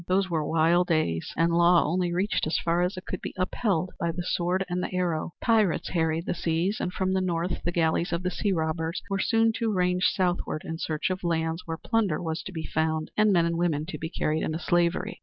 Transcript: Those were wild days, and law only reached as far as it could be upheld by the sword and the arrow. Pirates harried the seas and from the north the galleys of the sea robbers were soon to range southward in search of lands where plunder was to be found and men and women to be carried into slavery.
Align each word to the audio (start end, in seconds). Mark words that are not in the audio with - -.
Those 0.07 0.31
were 0.31 0.43
wild 0.43 0.87
days, 0.87 1.31
and 1.37 1.53
law 1.53 1.83
only 1.85 2.11
reached 2.11 2.47
as 2.47 2.57
far 2.57 2.81
as 2.81 2.97
it 2.97 3.05
could 3.05 3.21
be 3.21 3.35
upheld 3.37 3.91
by 3.99 4.11
the 4.11 4.23
sword 4.23 4.65
and 4.67 4.81
the 4.81 4.91
arrow. 4.91 5.35
Pirates 5.41 5.89
harried 5.89 6.25
the 6.25 6.33
seas 6.33 6.79
and 6.79 6.91
from 6.91 7.13
the 7.13 7.21
north 7.21 7.61
the 7.63 7.71
galleys 7.71 8.11
of 8.11 8.23
the 8.23 8.31
sea 8.31 8.51
robbers 8.51 9.03
were 9.11 9.19
soon 9.19 9.53
to 9.57 9.71
range 9.71 10.05
southward 10.05 10.63
in 10.65 10.79
search 10.79 11.11
of 11.11 11.23
lands 11.23 11.67
where 11.67 11.77
plunder 11.77 12.19
was 12.19 12.41
to 12.47 12.51
be 12.51 12.65
found 12.65 13.11
and 13.15 13.31
men 13.31 13.45
and 13.45 13.59
women 13.59 13.85
to 13.89 13.99
be 13.99 14.09
carried 14.09 14.41
into 14.41 14.57
slavery. 14.57 15.19